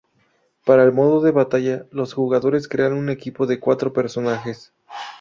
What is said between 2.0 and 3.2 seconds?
jugadores crean un